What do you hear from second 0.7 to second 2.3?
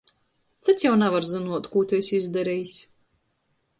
jau navar zynuot, kū tu esi